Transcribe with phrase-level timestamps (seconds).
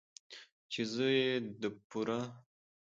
[0.71, 1.29] ،چې زه يې
[1.61, 2.19] د پوره